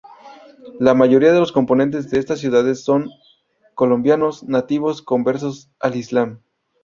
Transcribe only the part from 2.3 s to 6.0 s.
ciudades son colombianos nativos conversos al